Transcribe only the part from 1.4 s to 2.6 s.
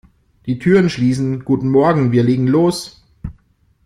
Guten morgen, wir legen